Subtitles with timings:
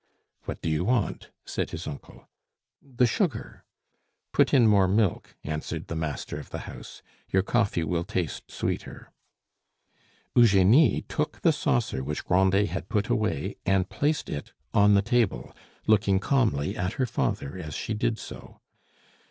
[0.45, 2.27] "What do you want?" said his uncle.
[2.81, 3.63] "The sugar."
[4.33, 9.11] "Put in more milk," answered the master of the house; "your coffee will taste sweeter."
[10.35, 15.55] Eugenie took the saucer which Grandet had put away and placed it on the table,
[15.85, 18.59] looking calmly at her father as she did so.